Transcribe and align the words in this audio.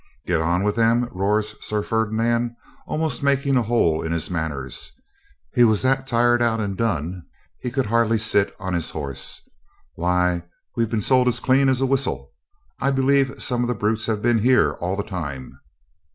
'Get 0.25 0.41
on 0.41 0.63
with 0.63 0.77
them?' 0.77 1.07
roars 1.11 1.63
Sir 1.63 1.83
Ferdinand, 1.83 2.55
almost 2.87 3.21
making 3.21 3.55
a 3.55 3.61
hole 3.61 4.01
in 4.01 4.11
his 4.11 4.31
manners 4.31 4.93
he 5.53 5.63
was 5.63 5.83
that 5.83 6.07
tired 6.07 6.41
out 6.41 6.59
and 6.59 6.75
done 6.75 7.21
he 7.59 7.69
could 7.69 7.85
hardly 7.85 8.17
sit 8.17 8.51
on 8.59 8.73
his 8.73 8.89
horse 8.89 9.47
'why, 9.93 10.41
we've 10.75 10.89
been 10.89 11.01
sold 11.01 11.27
as 11.27 11.39
clean 11.39 11.69
as 11.69 11.81
a 11.81 11.85
whistle. 11.85 12.31
I 12.79 12.89
believe 12.89 13.43
some 13.43 13.61
of 13.61 13.67
the 13.67 13.75
brutes 13.75 14.07
have 14.07 14.23
been 14.23 14.39
here 14.39 14.71
all 14.81 14.95
the 14.95 15.03
time.' 15.03 15.59